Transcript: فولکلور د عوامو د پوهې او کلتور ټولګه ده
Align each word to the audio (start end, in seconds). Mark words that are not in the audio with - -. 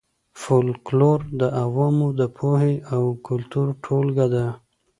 فولکلور 0.41 1.19
د 1.39 1.41
عوامو 1.63 2.07
د 2.19 2.21
پوهې 2.37 2.75
او 2.95 3.03
کلتور 3.27 3.67
ټولګه 3.83 4.27
ده 4.33 4.47